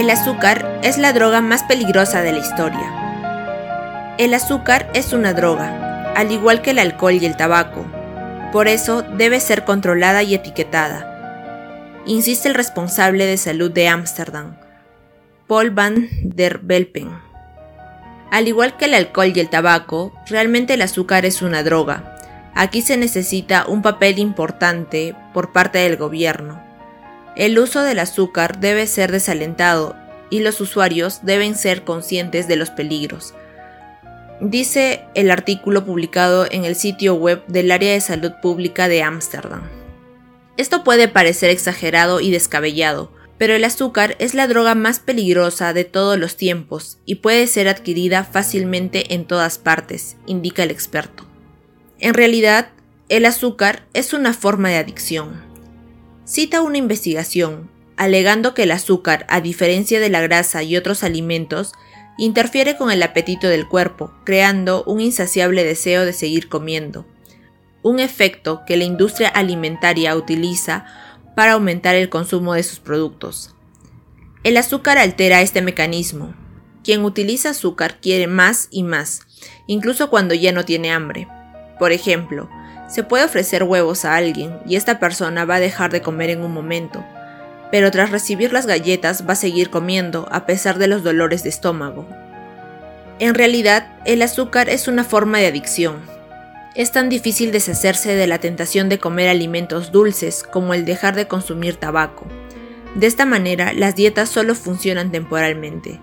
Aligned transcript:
El 0.00 0.08
azúcar 0.08 0.80
es 0.82 0.96
la 0.96 1.12
droga 1.12 1.42
más 1.42 1.62
peligrosa 1.62 2.22
de 2.22 2.32
la 2.32 2.38
historia. 2.38 4.14
El 4.16 4.32
azúcar 4.32 4.90
es 4.94 5.12
una 5.12 5.34
droga, 5.34 6.14
al 6.16 6.32
igual 6.32 6.62
que 6.62 6.70
el 6.70 6.78
alcohol 6.78 7.18
y 7.20 7.26
el 7.26 7.36
tabaco. 7.36 7.84
Por 8.50 8.66
eso 8.66 9.02
debe 9.02 9.40
ser 9.40 9.66
controlada 9.66 10.22
y 10.22 10.34
etiquetada. 10.34 12.00
Insiste 12.06 12.48
el 12.48 12.54
responsable 12.54 13.26
de 13.26 13.36
salud 13.36 13.70
de 13.70 13.88
Ámsterdam, 13.88 14.56
Paul 15.46 15.68
van 15.68 16.08
der 16.22 16.60
Belpen. 16.60 17.10
Al 18.30 18.48
igual 18.48 18.78
que 18.78 18.86
el 18.86 18.94
alcohol 18.94 19.32
y 19.34 19.40
el 19.40 19.50
tabaco, 19.50 20.14
realmente 20.30 20.72
el 20.72 20.80
azúcar 20.80 21.26
es 21.26 21.42
una 21.42 21.62
droga. 21.62 22.16
Aquí 22.54 22.80
se 22.80 22.96
necesita 22.96 23.66
un 23.66 23.82
papel 23.82 24.18
importante 24.18 25.14
por 25.34 25.52
parte 25.52 25.76
del 25.80 25.98
gobierno 25.98 26.69
el 27.36 27.58
uso 27.58 27.82
del 27.82 28.00
azúcar 28.00 28.58
debe 28.58 28.86
ser 28.86 29.12
desalentado 29.12 29.96
y 30.30 30.40
los 30.40 30.60
usuarios 30.60 31.20
deben 31.22 31.54
ser 31.56 31.84
conscientes 31.84 32.48
de 32.48 32.56
los 32.56 32.70
peligros. 32.70 33.34
Dice 34.40 35.04
el 35.14 35.30
artículo 35.30 35.84
publicado 35.84 36.46
en 36.50 36.64
el 36.64 36.74
sitio 36.74 37.14
web 37.14 37.44
del 37.46 37.70
Área 37.70 37.92
de 37.92 38.00
Salud 38.00 38.32
Pública 38.40 38.88
de 38.88 39.02
Ámsterdam. 39.02 39.62
Esto 40.56 40.82
puede 40.82 41.08
parecer 41.08 41.50
exagerado 41.50 42.20
y 42.20 42.30
descabellado, 42.30 43.12
pero 43.38 43.54
el 43.54 43.64
azúcar 43.64 44.16
es 44.18 44.34
la 44.34 44.46
droga 44.46 44.74
más 44.74 44.98
peligrosa 44.98 45.72
de 45.72 45.84
todos 45.84 46.18
los 46.18 46.36
tiempos 46.36 46.98
y 47.06 47.16
puede 47.16 47.46
ser 47.46 47.68
adquirida 47.68 48.24
fácilmente 48.24 49.14
en 49.14 49.24
todas 49.24 49.58
partes, 49.58 50.16
indica 50.26 50.62
el 50.62 50.70
experto. 50.70 51.26
En 51.98 52.14
realidad, 52.14 52.70
el 53.08 53.24
azúcar 53.26 53.84
es 53.94 54.12
una 54.12 54.34
forma 54.34 54.68
de 54.70 54.76
adicción 54.76 55.49
cita 56.30 56.62
una 56.62 56.78
investigación 56.78 57.68
alegando 57.96 58.54
que 58.54 58.62
el 58.62 58.70
azúcar, 58.70 59.26
a 59.28 59.40
diferencia 59.40 59.98
de 59.98 60.10
la 60.10 60.20
grasa 60.20 60.62
y 60.62 60.76
otros 60.76 61.02
alimentos, 61.02 61.72
interfiere 62.18 62.76
con 62.76 62.92
el 62.92 63.02
apetito 63.02 63.48
del 63.48 63.66
cuerpo, 63.66 64.12
creando 64.24 64.84
un 64.84 65.00
insaciable 65.00 65.64
deseo 65.64 66.04
de 66.04 66.12
seguir 66.12 66.48
comiendo, 66.48 67.04
un 67.82 67.98
efecto 67.98 68.62
que 68.64 68.76
la 68.76 68.84
industria 68.84 69.28
alimentaria 69.28 70.14
utiliza 70.14 70.86
para 71.34 71.54
aumentar 71.54 71.96
el 71.96 72.08
consumo 72.08 72.54
de 72.54 72.62
sus 72.62 72.78
productos. 72.78 73.56
El 74.44 74.56
azúcar 74.56 74.98
altera 74.98 75.42
este 75.42 75.62
mecanismo. 75.62 76.32
Quien 76.84 77.04
utiliza 77.04 77.50
azúcar 77.50 78.00
quiere 78.00 78.28
más 78.28 78.68
y 78.70 78.84
más, 78.84 79.22
incluso 79.66 80.10
cuando 80.10 80.34
ya 80.34 80.52
no 80.52 80.64
tiene 80.64 80.92
hambre. 80.92 81.26
Por 81.80 81.90
ejemplo, 81.90 82.48
se 82.90 83.04
puede 83.04 83.24
ofrecer 83.24 83.62
huevos 83.62 84.04
a 84.04 84.16
alguien 84.16 84.58
y 84.66 84.74
esta 84.76 84.98
persona 84.98 85.44
va 85.44 85.56
a 85.56 85.60
dejar 85.60 85.92
de 85.92 86.02
comer 86.02 86.30
en 86.30 86.42
un 86.42 86.52
momento, 86.52 87.04
pero 87.70 87.90
tras 87.90 88.10
recibir 88.10 88.52
las 88.52 88.66
galletas 88.66 89.26
va 89.28 89.34
a 89.34 89.36
seguir 89.36 89.70
comiendo 89.70 90.28
a 90.32 90.44
pesar 90.44 90.78
de 90.78 90.88
los 90.88 91.04
dolores 91.04 91.44
de 91.44 91.50
estómago. 91.50 92.06
En 93.20 93.34
realidad, 93.34 93.92
el 94.06 94.22
azúcar 94.22 94.68
es 94.68 94.88
una 94.88 95.04
forma 95.04 95.38
de 95.38 95.46
adicción. 95.46 96.00
Es 96.74 96.90
tan 96.90 97.08
difícil 97.08 97.52
deshacerse 97.52 98.14
de 98.14 98.26
la 98.26 98.38
tentación 98.38 98.88
de 98.88 98.98
comer 98.98 99.28
alimentos 99.28 99.92
dulces 99.92 100.42
como 100.42 100.74
el 100.74 100.84
dejar 100.84 101.14
de 101.14 101.28
consumir 101.28 101.76
tabaco. 101.76 102.26
De 102.96 103.06
esta 103.06 103.24
manera, 103.24 103.72
las 103.72 103.94
dietas 103.94 104.28
solo 104.28 104.54
funcionan 104.56 105.12
temporalmente. 105.12 106.00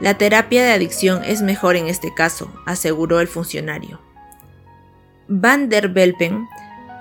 La 0.00 0.14
terapia 0.14 0.64
de 0.64 0.72
adicción 0.72 1.22
es 1.24 1.42
mejor 1.42 1.76
en 1.76 1.86
este 1.86 2.12
caso, 2.12 2.52
aseguró 2.66 3.20
el 3.20 3.28
funcionario. 3.28 4.07
Van 5.30 5.68
der 5.68 5.88
Belpen 5.88 6.48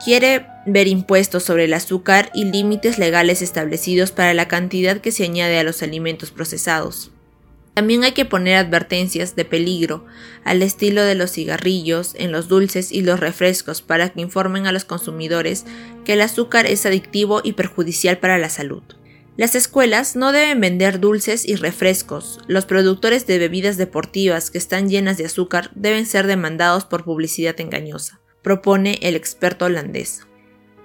quiere 0.03 0.47
ver 0.66 0.88
impuestos 0.88 1.44
sobre 1.44 1.64
el 1.64 1.73
azúcar 1.73 2.30
y 2.33 2.44
límites 2.44 2.97
legales 2.97 3.42
establecidos 3.42 4.11
para 4.11 4.33
la 4.33 4.50
cantidad 4.50 4.97
que 4.97 5.14
se 5.14 5.23
añade 5.23 5.58
a 5.58 5.64
los 5.64 5.81
alimentos 5.81 6.31
procesados. 6.31 7.11
También 7.73 8.04
hay 8.04 8.11
que 8.11 8.26
poner 8.26 8.58
advertencias 8.58 9.37
de 9.37 9.45
peligro, 9.45 10.04
al 10.43 10.61
estilo 10.61 11.04
de 11.04 11.16
los 11.16 11.32
cigarrillos, 11.32 12.16
en 12.16 12.33
los 12.33 12.49
dulces 12.49 12.92
y 12.92 13.02
los 13.02 13.20
refrescos, 13.20 13.82
para 13.82 14.10
que 14.10 14.20
informen 14.20 14.67
a 14.67 14.73
los 14.73 14.83
consumidores 14.83 15.64
que 16.04 16.14
el 16.14 16.21
azúcar 16.21 16.66
es 16.66 16.86
adictivo 16.86 17.39
y 17.45 17.54
perjudicial 17.54 18.17
para 18.17 18.37
la 18.37 18.49
salud. 18.49 18.83
Las 19.37 19.55
escuelas 19.55 20.15
no 20.15 20.31
deben 20.31 20.59
vender 20.59 20.99
dulces 20.99 21.48
y 21.48 21.55
refrescos. 21.55 22.39
Los 22.48 22.65
productores 22.65 23.27
de 23.27 23.37
bebidas 23.37 23.77
deportivas 23.77 24.52
que 24.52 24.58
están 24.58 24.89
llenas 24.89 25.17
de 25.17 25.25
azúcar 25.25 25.71
deben 25.75 26.05
ser 26.05 26.27
demandados 26.27 26.86
por 26.86 27.03
publicidad 27.03 27.59
engañosa 27.61 28.20
propone 28.48 28.98
el 29.02 29.17
experto 29.17 29.65
holandés. 29.65 30.25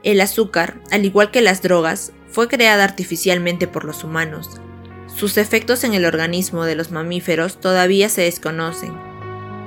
El 0.03 0.21
azúcar, 0.21 0.81
al 0.91 1.05
igual 1.05 1.31
que 1.31 1.43
las 1.43 1.63
drogas, 1.63 2.11
fue 2.29 2.49
creada 2.49 2.83
artificialmente 2.83 3.69
por 3.69 3.85
los 3.85 4.03
humanos. 4.03 4.61
Sus 5.07 5.37
efectos 5.37 5.85
en 5.85 5.95
el 5.95 6.05
organismo 6.05 6.65
de 6.65 6.75
los 6.75 6.91
mamíferos 6.91 7.61
todavía 7.61 8.09
se 8.09 8.23
desconocen, 8.23 8.93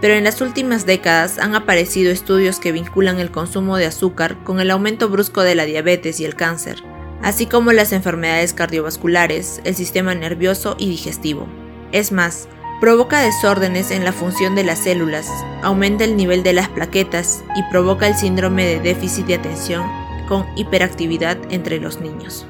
pero 0.02 0.16
en 0.16 0.26
las 0.26 0.42
últimas 0.42 0.86
décadas 0.86 1.40
han 1.40 1.56
aparecido 1.56 2.12
estudios 2.12 2.60
que 2.60 2.74
vinculan 2.74 3.20
el 3.20 3.32
consumo 3.32 3.78
de 3.78 3.86
azúcar 3.86 4.44
con 4.44 4.60
el 4.60 4.72
aumento 4.72 5.08
brusco 5.08 5.44
de 5.44 5.56
la 5.56 5.64
diabetes 5.64 6.20
y 6.20 6.26
el 6.26 6.36
cáncer, 6.36 6.84
así 7.26 7.48
como 7.48 7.74
las 7.74 7.92
enfermedades 7.92 8.54
cardiovasculares, 8.54 9.60
el 9.66 9.76
sistema 9.76 10.16
nervioso 10.16 10.78
y 10.80 10.88
digestivo. 10.88 11.48
Es 11.92 12.14
más, 12.14 12.48
Provoca 12.82 13.22
desórdenes 13.22 13.90
en 13.90 14.04
la 14.04 14.12
función 14.12 14.54
de 14.54 14.66
las 14.66 14.80
células, 14.80 15.30
aumenta 15.64 16.04
el 16.04 16.18
nivel 16.18 16.44
de 16.44 16.52
las 16.52 16.68
plaquetas 16.68 17.42
y 17.56 17.64
provoca 17.72 18.06
el 18.06 18.16
síndrome 18.16 18.66
de 18.66 18.82
déficit 18.82 19.26
de 19.28 19.36
atención 19.36 19.90
con 20.28 20.46
hiperactividad 20.58 21.38
entre 21.50 21.80
los 21.80 22.02
niños. 22.02 22.46